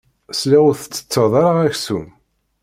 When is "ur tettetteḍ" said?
0.69-1.31